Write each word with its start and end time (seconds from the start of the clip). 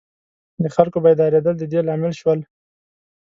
د 0.61 0.65
خلکو 0.75 0.97
بیدارېدل 1.05 1.55
د 1.59 1.63
دې 1.71 1.81
لامل 1.87 2.13
شول. 2.21 2.39